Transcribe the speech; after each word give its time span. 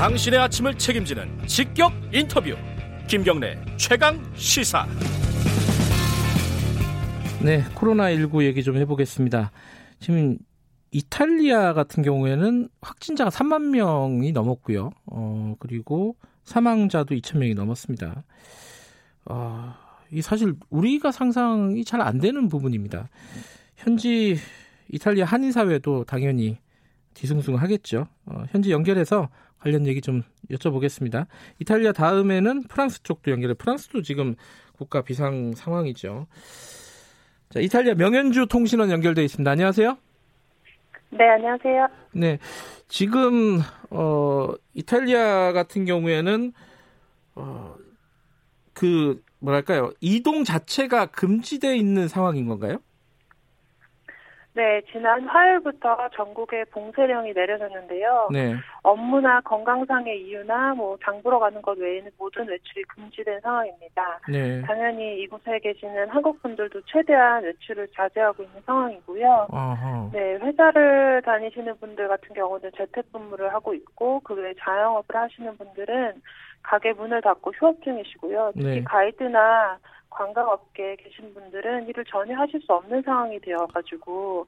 당신의 0.00 0.40
아침을 0.40 0.78
책임지는 0.78 1.46
직격 1.46 1.92
인터뷰. 2.10 2.56
김경래 3.06 3.58
최강 3.76 4.18
시사. 4.34 4.86
네 7.44 7.62
코로나19 7.74 8.44
얘기 8.44 8.62
좀 8.62 8.78
해보겠습니다. 8.78 9.52
지금 9.98 10.38
이탈리아 10.90 11.74
같은 11.74 12.02
경우에는 12.02 12.70
확진자가 12.80 13.28
3만 13.28 13.76
명이 13.76 14.32
넘었고요. 14.32 14.90
어 15.04 15.54
그리고 15.58 16.16
사망자도 16.44 17.14
2천 17.16 17.36
명이 17.36 17.52
넘었습니다. 17.52 18.24
어, 19.26 19.74
이 20.10 20.22
사실 20.22 20.54
우리가 20.70 21.12
상상이 21.12 21.84
잘 21.84 22.00
안 22.00 22.16
되는 22.16 22.48
부분입니다. 22.48 23.10
현지 23.76 24.38
이탈리아 24.90 25.26
한인사회도 25.26 26.04
당연히 26.04 26.56
뒤숭숭하겠죠. 27.14 28.06
어, 28.26 28.44
현지 28.50 28.70
연결해서 28.70 29.28
관련 29.58 29.86
얘기 29.86 30.00
좀 30.00 30.22
여쭤보겠습니다. 30.50 31.26
이탈리아 31.58 31.92
다음에는 31.92 32.64
프랑스 32.64 33.02
쪽도 33.02 33.30
연결해. 33.30 33.54
프랑스도 33.54 34.02
지금 34.02 34.34
국가 34.76 35.02
비상 35.02 35.52
상황이죠. 35.54 36.26
자, 37.50 37.60
이탈리아 37.60 37.94
명현주 37.94 38.46
통신원 38.46 38.90
연결돼 38.90 39.22
있습니다. 39.24 39.50
안녕하세요. 39.50 39.98
네, 41.10 41.28
안녕하세요. 41.28 41.88
네, 42.12 42.38
지금 42.88 43.60
어, 43.90 44.48
이탈리아 44.74 45.52
같은 45.52 45.84
경우에는 45.84 46.52
어, 47.34 47.74
그 48.72 49.22
뭐랄까요 49.40 49.92
이동 50.00 50.44
자체가 50.44 51.06
금지돼 51.06 51.76
있는 51.76 52.08
상황인 52.08 52.46
건가요? 52.46 52.78
네, 54.52 54.82
지난 54.90 55.26
화요일부터 55.28 56.08
전국에 56.16 56.64
봉쇄령이 56.64 57.32
내려졌는데요. 57.32 58.28
네. 58.32 58.54
업무나 58.82 59.40
건강상의 59.42 60.22
이유나 60.26 60.74
뭐 60.74 60.98
장보러 61.04 61.38
가는 61.38 61.62
것 61.62 61.78
외에는 61.78 62.10
모든 62.18 62.48
외출이 62.48 62.82
금지된 62.84 63.40
상황입니다. 63.40 64.20
네. 64.28 64.60
당연히 64.62 65.20
이곳에 65.22 65.58
계시는 65.60 66.08
한국 66.08 66.42
분들도 66.42 66.80
최대한 66.86 67.44
외출을 67.44 67.88
자제하고 67.94 68.42
있는 68.42 68.60
상황이고요. 68.66 69.46
어허. 69.50 70.10
네, 70.12 70.34
회사를 70.34 71.22
다니시는 71.24 71.78
분들 71.78 72.08
같은 72.08 72.34
경우는 72.34 72.70
재택근무를 72.76 73.52
하고 73.54 73.72
있고 73.74 74.20
그 74.20 74.34
외에 74.34 74.52
자영업을 74.58 75.14
하시는 75.14 75.56
분들은 75.56 76.20
가게 76.62 76.92
문을 76.92 77.20
닫고 77.22 77.52
휴업 77.52 77.82
중이시고요. 77.82 78.52
특히 78.54 78.66
네. 78.66 78.84
가이드나 78.84 79.78
관광업계에 80.10 80.96
계신 80.96 81.32
분들은 81.32 81.88
일을 81.88 82.04
전혀 82.04 82.36
하실 82.36 82.60
수 82.60 82.72
없는 82.72 83.02
상황이 83.02 83.38
되어가지고 83.40 84.46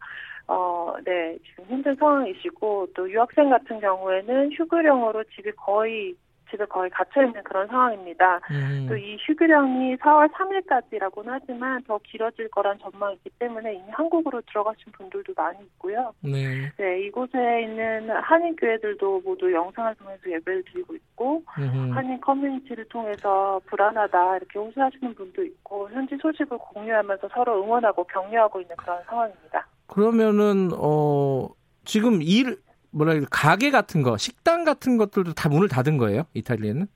어, 0.48 0.94
네, 1.05 1.38
지금 1.46 1.64
힘든 1.66 1.94
상황이시고 1.96 2.88
또 2.94 3.10
유학생 3.10 3.48
같은 3.48 3.80
경우에는 3.80 4.52
휴교령으로 4.52 5.24
집이 5.34 5.52
거의 5.52 6.14
집에 6.53 6.64
거의 6.67 6.91
갇혀 6.91 7.25
있는 7.25 7.42
그런 7.42 7.67
상황입니다. 7.67 8.41
음. 8.50 8.86
또이 8.89 9.17
휴교령이 9.20 9.97
4월 9.97 10.31
3일까지라고는 10.33 11.25
하지만 11.27 11.83
더 11.84 11.98
길어질 12.05 12.48
거란 12.50 12.78
전망이 12.78 13.14
있기 13.14 13.31
때문에 13.39 13.75
이미 13.75 13.84
한국으로 13.91 14.42
들어가신 14.42 14.92
분들도 14.92 15.33
많이 15.34 15.58
있고요. 15.64 16.12
네. 16.20 16.70
네, 16.77 17.00
이곳에 17.06 17.62
있는 17.62 18.11
한인 18.11 18.55
교회들도 18.56 19.23
모두 19.25 19.50
영상을 19.50 19.95
통해서 19.97 20.30
예배를 20.30 20.62
드리고 20.64 20.95
있고 20.95 21.42
음흠. 21.58 21.92
한인 21.92 22.20
커뮤니티를 22.20 22.84
통해서 22.89 23.61
불안하다 23.67 24.36
이렇게 24.36 24.58
호소하시는 24.58 25.14
분도 25.14 25.42
있고 25.42 25.89
현지 25.91 26.17
소식을 26.20 26.58
공유하면서 26.58 27.28
서로 27.33 27.64
응원하고 27.64 28.05
격려하고 28.05 28.61
있는 28.61 28.77
그런 28.77 29.03
상황입니다. 29.06 29.67
그러면은 29.86 30.70
어 30.78 31.48
지금 31.84 32.20
일 32.23 32.58
뭐라 32.92 33.12
해야 33.12 33.22
가게 33.30 33.70
같은 33.70 34.02
거 34.02 34.17
식당 34.17 34.64
같은 34.64 34.96
것들도 34.96 35.33
다 35.34 35.48
문을 35.48 35.68
닫은 35.68 35.96
거예요 35.98 36.24
이탈리아는? 36.34 36.86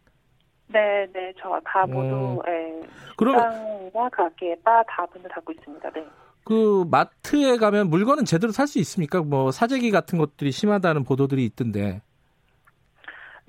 네, 0.69 1.07
네, 1.13 1.33
저다 1.41 1.85
음. 1.85 1.91
모두 1.93 2.43
예, 2.49 2.81
그러면 3.17 3.43
식당이나 3.53 4.09
가게, 4.11 4.57
바 4.65 4.83
다 4.85 5.07
문을 5.15 5.29
닫고 5.31 5.53
있습니다. 5.53 5.91
네. 5.91 6.05
그 6.45 6.85
마트에 6.91 7.57
가면 7.57 7.89
물건은 7.91 8.25
제대로 8.25 8.53
살 8.53 8.67
수 8.67 8.79
있습니까? 8.81 9.21
뭐 9.23 9.51
사재기 9.51 9.91
같은 9.91 10.19
것들이 10.19 10.51
심하다는 10.53 11.05
보도들이 11.05 11.45
있던데. 11.47 12.03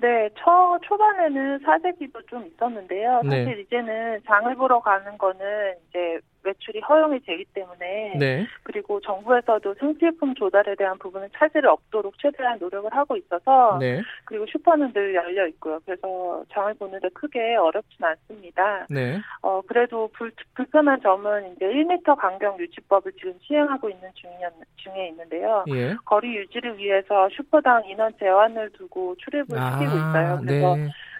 네, 0.00 0.28
초, 0.36 0.78
초반에는 0.86 1.58
사재기도 1.64 2.22
좀 2.26 2.46
있었는데요. 2.46 3.20
네. 3.24 3.44
사실 3.44 3.60
이제는 3.60 4.20
장을 4.26 4.54
보러 4.54 4.80
가는 4.80 5.18
거는 5.18 5.74
이제 5.90 6.20
외출이 6.48 6.80
허용이 6.80 7.20
되기 7.20 7.44
때문에 7.52 8.14
네. 8.18 8.46
그리고 8.62 9.00
정부에서도 9.00 9.74
생필품 9.74 10.34
조달에 10.34 10.74
대한 10.76 10.98
부분은 10.98 11.28
차질이 11.36 11.66
없도록 11.66 12.18
최대한 12.18 12.58
노력을 12.58 12.90
하고 12.94 13.16
있어서 13.16 13.78
네. 13.80 14.00
그리고 14.24 14.46
슈퍼는 14.46 14.92
늘 14.92 15.14
열려 15.14 15.46
있고요. 15.48 15.78
그래서 15.84 16.42
장을 16.52 16.72
보는데 16.74 17.08
크게 17.10 17.56
어렵진 17.56 18.04
않습니다. 18.04 18.86
네. 18.90 19.18
어 19.42 19.60
그래도 19.66 20.08
불, 20.14 20.32
불편한 20.54 21.00
점은 21.00 21.52
이제 21.52 21.66
1m 21.66 22.16
간격 22.16 22.58
유지법을 22.60 23.12
지금 23.12 23.34
시행하고 23.42 23.90
있는 23.90 24.08
중이었, 24.14 24.52
중에 24.76 25.08
있는데요. 25.08 25.64
예. 25.68 25.94
거리 26.04 26.36
유지를 26.36 26.78
위해서 26.78 27.28
슈퍼당 27.30 27.84
인원 27.86 28.12
제한을 28.18 28.70
두고 28.70 29.14
출입을 29.16 29.46
시키고 29.46 29.96
있어요. 29.96 30.40
그래서 30.42 30.76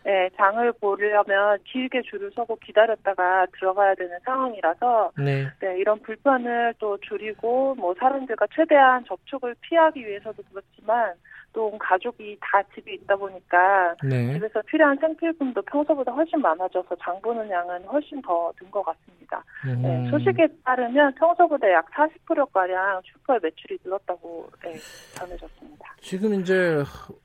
네. 0.09 0.25
예, 0.25 0.31
장을 0.37 0.73
보려면 0.81 1.59
길게 1.65 2.03
줄을 2.03 2.31
서고 2.35 2.57
기다렸다가 2.57 3.47
들어가야 3.59 3.95
되는 3.95 4.17
상황이라서 4.25 5.13
네. 5.19 5.47
네, 5.61 5.79
이런 5.79 6.01
불편을 6.01 6.75
또 6.79 6.97
줄이고 6.99 7.75
뭐 7.75 7.95
사람들과 7.99 8.47
최대한 8.55 9.05
접촉을 9.05 9.55
피하기 9.61 10.01
위해서도 10.07 10.43
그렇지만 10.51 11.13
또 11.53 11.77
가족이 11.79 12.39
다 12.41 12.63
집에 12.75 12.95
있다 12.95 13.17
보니까 13.17 13.95
네. 14.03 14.33
집에서 14.35 14.63
필요한 14.63 14.97
생필품도 14.99 15.63
평소보다 15.63 16.13
훨씬 16.13 16.41
많아져서 16.41 16.97
장 17.01 17.21
보는 17.21 17.51
양은 17.51 17.85
훨씬 17.85 18.23
더 18.23 18.53
든 18.59 18.71
것 18.71 18.83
같습니다. 18.83 19.43
네, 19.65 19.73
음. 19.73 20.11
소식에 20.11 20.47
따르면 20.65 21.15
평소보다 21.15 21.71
약 21.71 21.91
40%가량 21.91 23.01
슈퍼의 23.05 23.41
매출이 23.43 23.79
늘었다고 23.85 24.49
네, 24.63 24.75
전해졌습니다. 25.15 25.97
지금 26.01 26.35
이제 26.41 26.83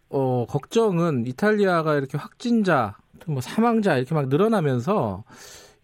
어 0.10 0.46
걱정은 0.48 1.26
이탈리아가 1.28 1.96
이렇게 1.96 2.18
확진자, 2.18 2.98
뭐 3.28 3.42
사망자 3.42 3.98
이렇게 3.98 4.14
막 4.14 4.28
늘어나면서 4.30 5.24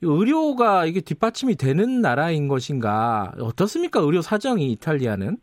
이 0.03 0.05
의료가 0.05 0.85
이게 0.85 1.01
뒷받침이 1.01 1.55
되는 1.55 2.01
나라인 2.01 2.47
것인가 2.47 3.33
어떻습니까 3.39 3.99
의료 4.01 4.21
사정이 4.21 4.71
이탈리아는? 4.73 5.37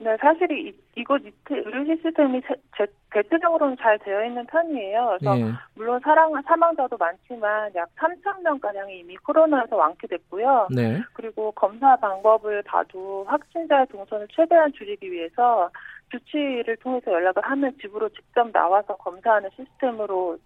네, 0.00 0.16
사실 0.20 0.50
이, 0.52 0.72
이곳 0.94 1.20
이트, 1.26 1.54
의료 1.54 1.84
시스템이 1.84 2.40
제, 2.42 2.54
제, 2.76 2.86
대체적으로는 3.10 3.76
잘 3.80 3.98
되어 3.98 4.24
있는 4.24 4.46
편이에요. 4.46 5.16
그래서 5.18 5.38
예. 5.40 5.52
물론 5.74 6.00
사랑, 6.04 6.40
사망자도 6.40 6.96
많지만 6.96 7.74
약 7.74 7.88
3천 7.96 8.42
명 8.42 8.60
가량이 8.60 9.00
이미 9.00 9.16
코로나에서 9.16 9.74
완쾌됐고요. 9.74 10.68
네. 10.70 11.02
그리고 11.14 11.50
검사 11.52 11.96
방법을 11.96 12.62
봐도 12.62 13.24
확진자의 13.24 13.86
동선을 13.88 14.28
최대한 14.30 14.72
줄이기 14.72 15.10
위해서 15.10 15.68
주치의를 16.12 16.76
통해서 16.76 17.12
연락을 17.12 17.42
하면 17.44 17.76
집으로 17.80 18.08
직접 18.10 18.50
나와서 18.52 18.96
검사하는 18.96 19.50
시스템으로 19.56 20.38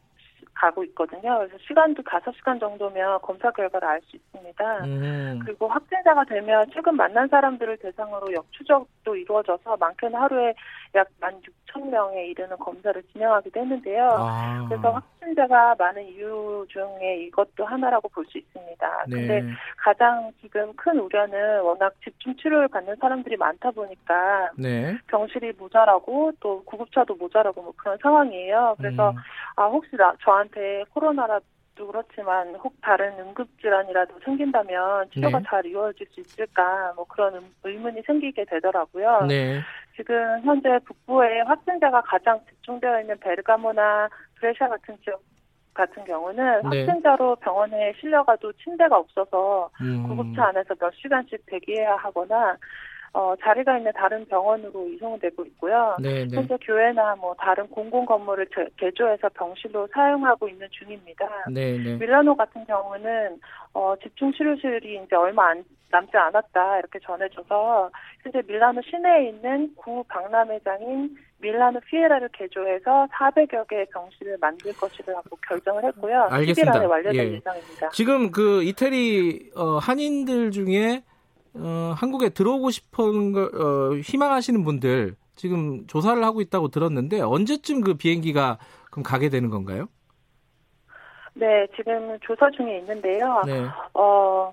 가고 0.54 0.84
있거든요. 0.84 1.38
그래서 1.38 1.56
시간도 1.66 2.02
5시간 2.02 2.60
정도면 2.60 3.20
검사 3.22 3.50
결과를 3.50 3.88
알 3.88 4.00
수 4.02 4.16
있습니다. 4.16 4.84
음. 4.84 5.40
그리고 5.44 5.68
확진자가 5.68 6.24
되면 6.24 6.64
최근 6.72 6.96
만난 6.96 7.28
사람들을 7.28 7.76
대상으로 7.78 8.32
역추적도 8.32 9.14
이루어져서 9.16 9.76
많게는 9.76 10.18
하루에 10.18 10.54
약 10.94 11.08
16,000명에 11.20 12.28
이르는 12.30 12.56
검사를 12.58 13.00
진행하기도 13.12 13.60
했는데요. 13.60 14.08
아. 14.12 14.66
그래서 14.68 14.90
확진자가 14.90 15.74
많은 15.78 16.04
이유 16.04 16.66
중에 16.68 17.24
이것도 17.26 17.64
하나라고 17.64 18.08
볼 18.08 18.22
수 18.26 18.38
있습니다. 18.38 19.04
근데 19.04 19.40
네. 19.40 19.50
가장 19.76 20.30
지금 20.40 20.72
큰 20.74 20.98
우려는 20.98 21.60
워낙 21.62 21.92
집중 22.04 22.36
치료를 22.36 22.68
받는 22.68 22.96
사람들이 22.96 23.36
많다 23.36 23.70
보니까 23.72 24.50
네. 24.56 24.96
병실이 25.08 25.52
모자라고 25.58 26.32
또 26.40 26.62
구급차도 26.64 27.16
모자라고 27.16 27.62
뭐 27.62 27.72
그런 27.76 27.98
상황이에요. 28.02 28.76
그래서 28.78 29.10
음. 29.10 29.16
아 29.56 29.66
혹시 29.66 29.96
나, 29.96 30.14
저한 30.22 30.41
테 30.50 30.84
코로나라도 30.90 31.86
그렇지만 31.86 32.54
혹 32.56 32.74
다른 32.82 33.18
응급질환이라도 33.18 34.20
생긴다면 34.24 35.10
치료가 35.10 35.38
네. 35.38 35.44
잘 35.48 35.66
이루어질 35.66 36.06
수 36.10 36.20
있을까 36.20 36.92
뭐 36.96 37.04
그런 37.06 37.34
의- 37.34 37.42
의문이 37.64 38.02
생기게 38.06 38.44
되더라고요. 38.44 39.26
네. 39.26 39.60
지금 39.96 40.40
현재 40.42 40.78
북부에 40.84 41.40
확진자가 41.42 42.02
가장 42.02 42.40
집중되어 42.48 43.00
있는 43.00 43.18
베르가모나 43.20 44.08
브레샤 44.36 44.68
같은 44.68 44.96
지역 45.04 45.22
같은 45.74 46.04
경우는 46.04 46.68
네. 46.70 46.84
확진자로 46.84 47.36
병원에 47.36 47.94
실려가도 47.98 48.52
침대가 48.54 48.98
없어서 48.98 49.70
음. 49.80 50.02
구급차 50.06 50.48
안에서 50.48 50.74
몇 50.74 50.92
시간씩 50.94 51.46
대기해야 51.46 51.96
하거나 51.96 52.56
어, 53.14 53.34
자리가 53.42 53.76
있는 53.76 53.92
다른 53.94 54.24
병원으로 54.26 54.88
이송되고 54.88 55.44
있고요. 55.44 55.96
네, 56.00 56.26
네. 56.26 56.34
현재 56.36 56.56
교회나 56.62 57.16
뭐 57.16 57.34
다른 57.38 57.68
공공 57.68 58.06
건물을 58.06 58.46
제- 58.54 58.66
개조해서 58.78 59.28
병실로 59.34 59.86
사용하고 59.92 60.48
있는 60.48 60.66
중입니다. 60.70 61.28
네, 61.50 61.76
네. 61.76 61.96
밀라노 61.96 62.34
같은 62.36 62.64
경우는 62.64 63.38
어, 63.74 63.94
집중 64.02 64.32
치료실이 64.32 65.02
이제 65.04 65.14
얼마 65.14 65.48
안, 65.50 65.62
남지 65.90 66.16
않았다 66.16 66.78
이렇게 66.78 66.98
전해져서 67.00 67.90
현재 68.22 68.40
밀라노 68.46 68.80
시내에 68.80 69.28
있는 69.28 69.74
구 69.76 70.02
박람회장인 70.08 71.14
밀라노 71.42 71.80
피에라를 71.80 72.30
개조해서 72.32 73.08
400여 73.12 73.68
개의 73.68 73.86
병실을 73.92 74.38
만들 74.40 74.72
것이라고 74.74 75.36
결정을 75.46 75.84
했고요. 75.84 76.28
알겠습니다. 76.30 76.72
10일 76.72 76.76
안에 76.76 76.86
완료될 76.86 77.14
예. 77.16 77.32
예정입니다. 77.34 77.90
지금 77.90 78.30
그 78.30 78.62
이태리 78.62 79.50
어, 79.54 79.76
한인들 79.76 80.50
중에 80.50 81.02
어, 81.54 81.94
한국에 81.96 82.30
들어오고 82.30 82.70
싶은 82.70 83.32
걸 83.32 83.44
어, 83.54 83.94
희망하시는 83.96 84.64
분들 84.64 85.16
지금 85.36 85.86
조사를 85.86 86.22
하고 86.24 86.40
있다고 86.40 86.68
들었는데 86.68 87.20
언제쯤 87.20 87.80
그 87.82 87.94
비행기가 87.94 88.58
그럼 88.90 89.02
가게 89.02 89.28
되는 89.28 89.50
건가요? 89.50 89.88
네, 91.34 91.66
지금 91.76 92.18
조사 92.20 92.50
중에 92.50 92.78
있는데요. 92.78 93.42
네. 93.46 93.66
어, 93.94 94.52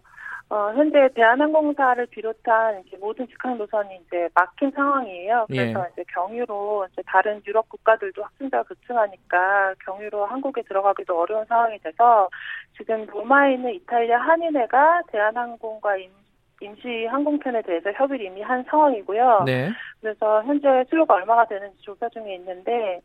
어, 0.52 0.74
현재 0.74 1.08
대한항공사를 1.14 2.08
비롯한 2.08 2.84
모든 3.00 3.28
직항 3.28 3.58
노선이 3.58 4.02
이제 4.08 4.28
막힌 4.34 4.72
상황이에요. 4.72 5.46
그래서 5.48 5.86
이제 5.94 6.04
경유로 6.12 6.88
이제 6.92 7.04
다른 7.06 7.40
유럽 7.46 7.70
국가들도 7.70 8.24
확진자가 8.24 8.64
급증하니까 8.64 9.76
경유로 9.86 10.26
한국에 10.26 10.64
들어가기도 10.64 11.20
어려운 11.20 11.46
상황이 11.46 11.78
돼서 11.80 12.30
지금 12.76 13.06
로마에 13.06 13.54
있는 13.54 13.76
이탈리아 13.76 14.18
한인회가 14.18 15.04
대한항공과 15.12 15.98
임, 15.98 16.10
임시 16.62 17.06
항공편에 17.06 17.62
대해서 17.62 17.92
협의를 17.94 18.26
이미 18.26 18.42
한 18.42 18.64
상황이고요. 18.70 19.44
네. 19.46 19.70
그래서 20.02 20.44
현재 20.44 20.68
수요가 20.90 21.16
얼마가 21.16 21.46
되는지 21.46 21.78
조사 21.82 22.08
중에 22.10 22.36
있는데 22.36 23.02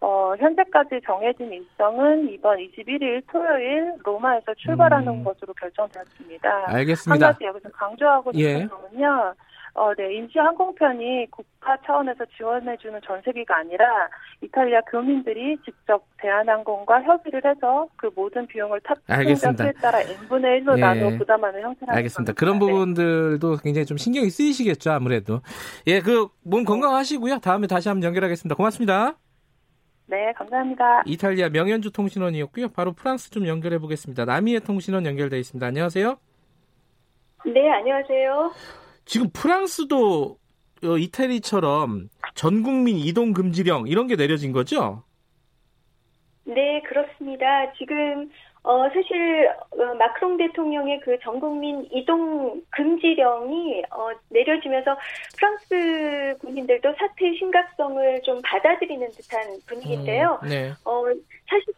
어, 0.00 0.34
현재까지 0.38 1.00
정해진 1.04 1.52
일정은 1.52 2.28
이번 2.30 2.58
21일 2.58 3.22
토요일 3.30 3.94
로마에서 4.04 4.54
출발하는 4.54 5.08
음. 5.08 5.24
것으로 5.24 5.52
결정되었습니다. 5.54 6.50
한 6.50 6.76
알겠습니다. 6.76 7.32
가지 7.32 7.44
여기서 7.44 7.68
강조하고 7.70 8.32
싶은 8.32 8.44
예. 8.44 8.68
점은요. 8.68 9.34
어, 9.76 9.92
네, 9.94 10.14
임시 10.14 10.38
항공편이 10.38 11.26
국가 11.32 11.76
차원에서 11.84 12.24
지원해주는 12.36 13.00
전세기가 13.04 13.56
아니라 13.58 14.08
이탈리아 14.40 14.80
교민들이 14.82 15.56
직접 15.64 16.04
대한항공과 16.18 17.02
협의를 17.02 17.42
해서 17.44 17.88
그 17.96 18.08
모든 18.14 18.46
비용을 18.46 18.80
알겠습니다. 19.08 19.64
탑승자 19.64 19.64
수에 19.64 19.72
따라 19.82 20.00
n분의 20.00 20.60
1로 20.62 20.76
예. 20.76 20.80
나눠 20.80 21.10
부담하는 21.18 21.60
형태라는 21.60 21.96
알겠습니다. 21.98 22.32
겁니다. 22.32 22.38
그런 22.38 22.54
네. 22.54 22.58
부분들도 22.60 23.56
굉장히 23.64 23.84
좀 23.84 23.96
신경이 23.96 24.30
쓰이시겠죠, 24.30 24.92
아무래도. 24.92 25.40
예, 25.88 26.00
그 26.00 26.28
몸 26.44 26.64
건강하시고요. 26.64 27.38
다음에 27.40 27.66
다시 27.66 27.88
한번 27.88 28.04
연결하겠습니다. 28.06 28.54
고맙습니다. 28.54 29.16
네, 30.06 30.32
감사합니다. 30.36 31.02
이탈리아 31.06 31.48
명현주 31.48 31.90
통신원이었고요. 31.90 32.68
바로 32.68 32.92
프랑스 32.92 33.30
좀 33.30 33.46
연결해 33.48 33.78
보겠습니다. 33.78 34.24
남이의 34.26 34.60
통신원 34.60 35.06
연결돼 35.06 35.38
있습니다. 35.38 35.66
안녕하세요. 35.66 36.16
네, 37.46 37.70
안녕하세요. 37.70 38.83
지금 39.04 39.28
프랑스도 39.32 40.38
어, 40.84 40.98
이태리처럼 40.98 42.08
전 42.34 42.62
국민 42.62 42.96
이동 42.96 43.32
금지령 43.32 43.88
이런 43.88 44.06
게 44.06 44.16
내려진 44.16 44.52
거죠? 44.52 45.02
네, 46.44 46.82
그렇습니다. 46.82 47.72
지금 47.74 48.30
어 48.62 48.88
사실 48.88 49.48
어, 49.48 49.94
마크롱 49.94 50.38
대통령의 50.38 51.00
그 51.00 51.18
전국민 51.22 51.86
이동 51.92 52.62
금지령이 52.70 53.82
어 53.90 54.10
내려지면서 54.30 54.96
프랑스 55.36 56.36
국민들도 56.40 56.94
사태의 56.98 57.36
심각성을 57.38 58.22
좀 58.22 58.40
받아들이는 58.42 59.10
듯한 59.10 59.58
분위기인데요. 59.66 60.38
음, 60.42 60.48
네. 60.48 60.70
어 60.84 61.04
사실 61.48 61.74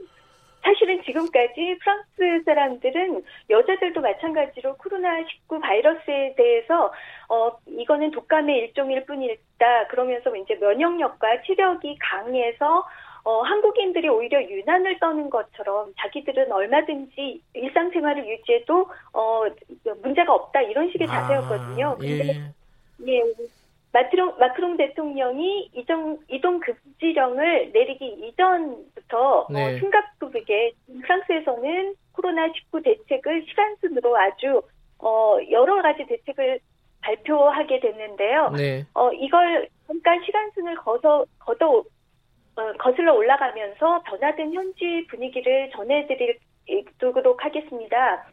사실은 0.66 1.00
지금까지 1.04 1.78
프랑스 1.80 2.42
사람들은 2.44 3.22
여자들도 3.48 4.00
마찬가지로 4.00 4.76
코로나19 4.76 5.62
바이러스에 5.62 6.34
대해서 6.36 6.92
어 7.28 7.52
이거는 7.66 8.10
독감의 8.10 8.58
일종일 8.58 9.06
뿐이다 9.06 9.86
그러면서 9.88 10.34
이제 10.34 10.56
면역력과 10.56 11.42
체력이 11.46 11.96
강해서 12.00 12.84
어, 13.22 13.42
한국인들이 13.42 14.08
오히려 14.08 14.40
유난을 14.40 15.00
떠는 15.00 15.30
것처럼 15.30 15.92
자기들은 15.98 16.52
얼마든지 16.52 17.42
일상생활을 17.54 18.28
유지해도 18.28 18.88
어, 19.12 19.42
문제가 20.02 20.32
없다 20.32 20.62
이런 20.62 20.88
식의 20.92 21.08
자세였거든요. 21.08 21.88
아, 21.88 21.96
근데 21.96 22.36
예. 23.08 23.24
예, 23.94 23.98
마크롱, 23.98 24.36
마크롱 24.38 24.76
대통령이 24.76 25.70
이동, 25.74 26.18
이동 26.28 26.60
금지령을 26.60 27.70
내리기 27.72 28.06
이전부터 28.06 29.46
네. 29.50 29.74
어, 29.74 29.78
심각하게 29.78 30.72
프랑스에서는 31.02 31.94
코로나19 32.14 32.84
대책을 32.84 33.44
시간순으로 33.48 34.16
아주 34.16 34.62
어, 34.98 35.38
여러 35.50 35.82
가지 35.82 36.06
대책을 36.06 36.60
발표하게 37.02 37.80
됐는데요. 37.80 38.50
네. 38.56 38.84
어, 38.94 39.12
이걸 39.12 39.68
잠깐 39.86 40.22
시간순을 40.24 40.76
거서, 40.76 41.24
걷어, 41.38 41.84
어, 42.56 42.72
거슬러 42.78 43.14
올라가면서 43.14 44.02
변화된 44.02 44.52
현지 44.52 45.06
분위기를 45.08 45.70
전해드리도록 45.70 47.44
하겠습니다. 47.44 48.26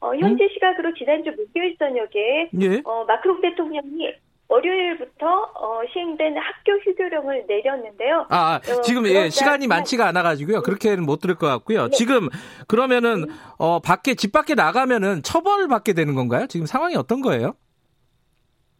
어, 0.00 0.14
현지 0.14 0.48
시각으로 0.54 0.94
지난주 0.94 1.30
목요일 1.30 1.76
저녁에 1.76 2.50
예. 2.60 2.80
어, 2.84 3.04
마크롱 3.04 3.40
대통령이 3.40 4.14
월요일부터 4.50 5.26
어, 5.54 5.80
시행된 5.92 6.36
학교 6.36 6.72
휴교령을 6.82 7.44
내렸는데요. 7.46 8.26
아, 8.28 8.54
아, 8.54 8.56
어, 8.56 8.80
지금 8.82 9.06
예, 9.06 9.30
시간이 9.30 9.68
많지가 9.68 10.06
않아가지고요. 10.08 10.62
그렇게는 10.62 11.04
못 11.06 11.20
들을 11.20 11.36
것 11.36 11.46
같고요. 11.46 11.84
네. 11.84 11.90
지금 11.90 12.28
그러면은 12.66 13.26
어 13.58 13.78
밖에 13.78 14.14
집 14.14 14.32
밖에 14.32 14.54
나가면은 14.54 15.22
처벌을 15.22 15.68
받게 15.68 15.92
되는 15.92 16.14
건가요? 16.16 16.48
지금 16.48 16.66
상황이 16.66 16.96
어떤 16.96 17.20
거예요? 17.20 17.54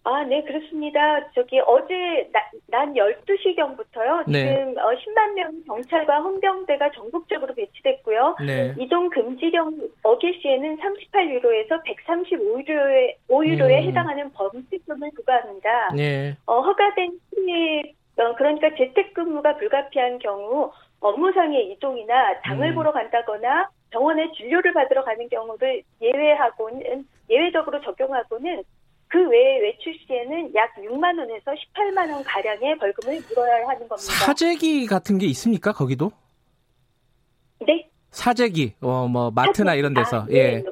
아, 0.03 0.25
네, 0.25 0.43
그렇습니다. 0.43 0.99
저기 1.35 1.61
어제 1.61 2.29
나, 2.33 2.41
낮 2.67 2.93
12시경부터요. 2.95 4.25
네. 4.27 4.49
지금 4.49 4.79
어, 4.79 4.91
10만 4.91 5.35
명 5.35 5.63
경찰과 5.67 6.21
헌병대가 6.21 6.91
전국적으로 6.93 7.55
배치 7.55 7.80
됐고요. 8.21 8.37
네. 8.45 8.75
이동 8.79 9.09
금지령 9.09 9.89
어길 10.03 10.39
시에는 10.41 10.79
38유로에서 10.79 11.83
135유로에 11.85 13.15
5유로에 13.29 13.83
음. 13.83 13.89
해당하는 13.89 14.31
범칙금을 14.33 15.11
부과합니다. 15.17 15.95
네. 15.97 16.37
어, 16.47 16.61
허가된 16.61 17.19
시에 17.35 17.95
어, 18.17 18.35
그러니까 18.37 18.69
재택근무가 18.77 19.57
불가피한 19.57 20.19
경우 20.19 20.71
업무상의 21.01 21.73
이동이나 21.73 22.41
장을 22.43 22.67
음. 22.69 22.75
보러 22.75 22.93
간다거나 22.93 23.71
병원에 23.91 24.31
진료를 24.37 24.75
받으러 24.75 25.03
가는 25.03 25.29
경우를 25.29 25.83
예외하고는 26.01 27.07
예외적으로 27.31 27.81
적용하고는 27.81 28.63
그 29.09 29.29
외에 29.29 29.61
외출 29.61 29.95
시에는 30.07 30.55
약 30.55 30.73
6만 30.77 31.19
원에서 31.19 31.53
18만 31.53 32.13
원 32.13 32.23
가량의 32.23 32.79
벌금을 32.79 33.21
물어야 33.29 33.67
하는 33.67 33.89
겁니다. 33.89 33.97
사재기 33.97 34.87
같은 34.87 35.19
게 35.19 35.27
있습니까? 35.27 35.73
거기도? 35.73 36.13
네. 37.67 37.90
사재기, 38.11 38.75
어, 38.81 39.09
뭐, 39.09 39.31
마트나 39.31 39.75
이런 39.75 39.95
데서. 39.95 40.23
아, 40.23 40.27
예. 40.31 40.59
네. 40.59 40.65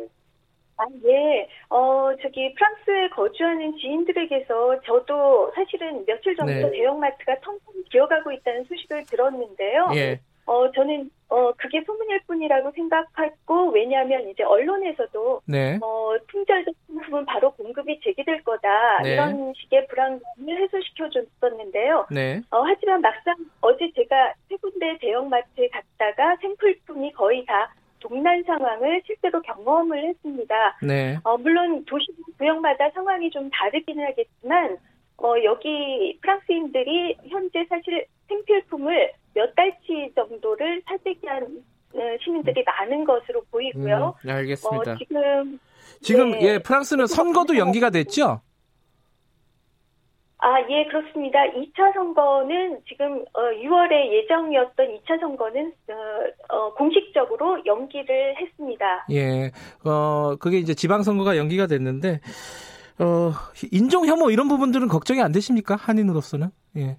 아, 0.77 0.85
예. 1.07 1.49
어, 1.71 2.11
저기, 2.23 2.55
프랑스에 2.55 3.09
거주하는 3.11 3.77
지인들에게서 3.79 4.81
저도 4.83 5.53
사실은 5.55 6.05
며칠 6.07 6.37
전부터 6.37 6.69
네. 6.69 6.71
대형마트가 6.71 7.41
텅텅 7.41 7.85
비어가고 7.91 8.33
있다는 8.33 8.65
소식을 8.65 9.05
들었는데요. 9.07 9.91
예. 9.95 10.21
어, 10.49 10.73
저는, 10.73 11.11
어, 11.29 11.53
그게 11.59 11.83
소문일 11.85 12.21
뿐이라고 12.27 12.71
생각했고, 12.73 13.71
왜냐하면 13.71 14.29
이제 14.31 14.43
언론에서도, 14.43 15.43
네. 15.45 15.79
어, 15.83 16.17
품절된 16.27 16.75
상품은 16.87 17.27
바로 17.27 17.51
공급이 17.53 18.01
제기될 18.01 18.43
거다. 18.45 19.03
네. 19.03 19.13
이런 19.13 19.53
식의 19.55 19.87
불안감을 19.89 20.63
해소시켜 20.63 21.11
줬었는데요. 21.11 22.07
네. 22.11 22.41
어, 22.51 22.63
하지만 22.63 23.03
막상 23.03 23.35
어제 23.61 23.91
제가 23.95 24.33
세 24.49 24.57
군데 24.57 24.97
대형마트에 25.01 25.69
갔다가 25.69 26.37
생필품이 26.41 27.13
거의 27.13 27.45
다 27.45 27.73
동난 28.01 28.43
상황을 28.45 29.03
실제로 29.05 29.43
경험을 29.43 30.09
했습니다. 30.09 30.79
네. 30.83 31.19
어, 31.25 31.37
물론 31.37 31.85
도시 31.85 32.07
구역마다 32.39 32.89
상황이 32.91 33.29
좀 33.31 33.51
다르기는 33.51 34.03
하겠지만 34.03 34.79
어, 35.19 35.35
여기 35.45 36.17
프랑스인들이 36.23 37.17
현재 37.29 37.67
사실 37.69 38.07
생필품을 38.29 39.13
몇 39.35 39.55
달 39.55 39.73
치 39.89 40.13
정도를 40.15 40.83
사재기한 40.87 41.43
어, 41.95 41.99
시민들이 42.23 42.63
많은 42.63 43.05
것으로 43.05 43.43
보이고요. 43.51 44.15
음, 44.23 44.31
알겠습니다. 44.31 44.93
어, 44.93 44.97
지금 44.99 45.59
지금, 46.01 46.31
네. 46.33 46.43
예, 46.43 46.59
프랑스는 46.59 47.07
선거도 47.07 47.57
연기가 47.57 47.89
됐죠? 47.91 48.43
아, 50.41 50.61
예, 50.71 50.85
그렇습니다. 50.85 51.41
2차 51.47 51.95
선거는 51.95 52.81
지금 52.87 53.25
어, 53.33 53.41
6월에 53.61 54.13
예정이었던 54.13 54.87
2차 54.87 55.19
선거는 55.21 55.73
어, 55.89 56.55
어, 56.55 56.75
공식적으로 56.75 57.65
연기를 57.67 58.37
했습니다. 58.41 59.07
예. 59.11 59.51
어, 59.85 60.37
그게 60.39 60.59
이제 60.59 60.75
지방선거가 60.75 61.37
연기가 61.39 61.67
됐는데, 61.67 62.21
어, 63.01 63.33
인종 63.73 64.07
혐오 64.07 64.31
이런 64.31 64.47
부분들은 64.47 64.87
걱정이 64.87 65.21
안 65.23 65.33
되십니까? 65.33 65.75
한인으로서는? 65.75 66.51
예. 66.77 66.99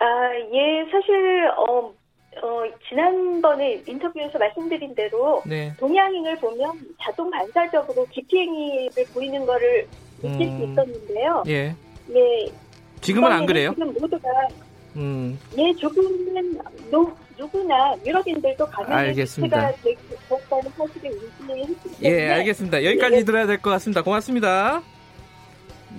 아, 0.00 0.04
예, 0.52 0.84
사실, 0.90 1.48
어, 1.56 1.92
어, 2.40 2.62
지난번에 2.88 3.82
인터뷰에서 3.86 4.38
말씀드린 4.38 4.94
대로 4.94 5.42
네. 5.44 5.72
동양인을 5.78 6.36
보면 6.36 6.72
자동 7.02 7.30
반사적으로 7.30 8.06
기피행위를 8.10 9.04
보이는 9.12 9.44
거를 9.44 9.86
느낄 10.22 10.46
수 10.46 10.52
음. 10.54 10.72
있었는데요. 10.72 11.42
예. 11.48 11.74
예. 12.14 12.52
지금은 13.00 13.32
안 13.32 13.44
그래요? 13.46 13.70
지금 13.74 13.92
모두가 13.94 14.28
음. 14.96 15.38
예, 15.56 15.72
조금은 15.74 16.60
노, 16.90 17.10
누구나 17.36 17.94
유럽인들도 18.06 18.66
사실을 18.66 19.08
인지했기 19.08 19.48
때문에 19.48 19.66
예, 22.02 22.30
알겠습니다. 22.30 22.84
여기까지 22.84 23.16
예. 23.16 23.24
들어야 23.24 23.46
될 23.46 23.58
것 23.58 23.70
같습니다. 23.70 24.02
고맙습니다. 24.02 24.82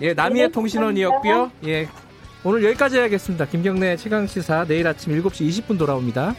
예, 0.02 0.14
남이의 0.14 0.48
네, 0.48 0.52
통신원이었고요. 0.52 1.52
예. 1.66 1.88
오늘 2.42 2.64
여기까지 2.64 2.98
해야겠습니다. 2.98 3.46
김경래 3.48 3.98
최강 3.98 4.26
시사 4.26 4.64
내일 4.66 4.88
아침 4.88 5.12
7시 5.12 5.46
20분 5.50 5.78
돌아옵니다. 5.78 6.36